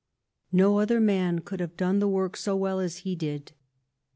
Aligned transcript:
No 0.51 0.79
other 0.79 0.99
man 0.99 1.41
could 1.41 1.59
have 1.59 1.77
done 1.77 1.99
the 1.99 2.07
work 2.07 2.35
so 2.35 2.55
well 2.55 2.79
as 2.79 2.97
he 3.05 3.15
did. 3.15 3.51